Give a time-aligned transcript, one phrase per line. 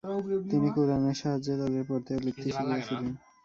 [0.49, 3.13] তিনি কুরআনের সাহায্যে তাদের পড়তে ও লিখতে শিখিয়েছিলেন।